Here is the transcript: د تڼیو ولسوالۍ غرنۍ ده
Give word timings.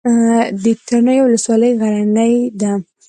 د 0.63 0.65
تڼیو 0.87 1.23
ولسوالۍ 1.25 1.71
غرنۍ 1.79 2.35
ده 2.59 2.71